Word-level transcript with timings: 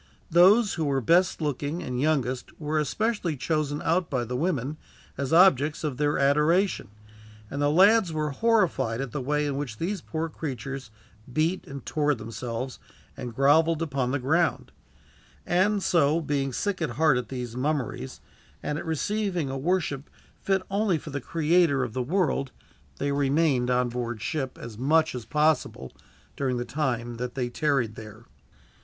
Those 0.31 0.73
who 0.73 0.85
were 0.85 0.99
best 0.99 1.41
looking 1.41 1.83
and 1.83 2.01
youngest 2.01 2.59
were 2.59 2.79
especially 2.79 3.37
chosen 3.37 3.83
out 3.83 4.09
by 4.09 4.23
the 4.25 4.35
women 4.35 4.77
as 5.15 5.31
objects 5.31 5.83
of 5.83 5.97
their 5.97 6.17
adoration, 6.17 6.87
and 7.51 7.61
the 7.61 7.69
lads 7.69 8.11
were 8.11 8.31
horrified 8.31 8.99
at 8.99 9.11
the 9.11 9.21
way 9.21 9.45
in 9.45 9.57
which 9.57 9.77
these 9.77 10.01
poor 10.01 10.27
creatures 10.27 10.89
beat 11.31 11.67
and 11.67 11.85
tore 11.85 12.15
themselves, 12.15 12.79
and 13.15 13.35
groveled 13.35 13.79
upon 13.83 14.09
the 14.09 14.17
ground; 14.17 14.71
and 15.45 15.83
so, 15.83 16.19
being 16.19 16.51
sick 16.51 16.81
at 16.81 16.89
heart 16.97 17.15
at 17.19 17.29
these 17.29 17.55
mummeries, 17.55 18.21
and 18.63 18.79
at 18.79 18.85
receiving 18.87 19.51
a 19.51 19.55
worship 19.57 20.09
fit 20.41 20.63
only 20.71 20.97
for 20.97 21.11
the 21.11 21.21
Creator 21.21 21.83
of 21.83 21.93
the 21.93 22.01
world, 22.01 22.51
they 22.97 23.11
remained 23.11 23.69
on 23.69 23.87
board 23.89 24.19
ship, 24.19 24.57
as 24.59 24.79
much 24.79 25.13
as 25.13 25.25
possible, 25.25 25.93
during 26.35 26.57
the 26.57 26.65
time 26.65 27.17
that 27.17 27.35
they 27.35 27.49
tarried 27.49 27.93
there. 27.93 28.25